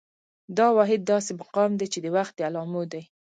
دا 0.57 0.67
واحد 0.77 1.01
داسې 1.11 1.31
مقام 1.41 1.71
دى، 1.79 1.87
چې 1.93 1.99
د 2.01 2.07
وخت 2.15 2.33
د 2.35 2.39
علامو 2.47 2.81
دى 2.91 3.01